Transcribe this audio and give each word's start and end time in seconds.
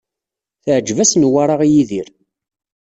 Teɛǧeb-as 0.63 1.11
Newwara 1.15 1.55
i 1.67 1.69
Yidir 1.73 2.07